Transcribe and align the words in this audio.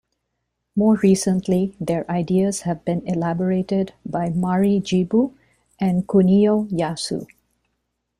More 0.75 0.95
recently, 1.03 1.75
their 1.79 2.09
ideas 2.09 2.61
have 2.61 2.83
been 2.83 3.05
elaborated 3.05 3.93
by 4.03 4.29
Mari 4.29 4.79
Jibu 4.83 5.31
and 5.79 6.07
Kunio 6.07 6.67
Yasue. 6.71 7.27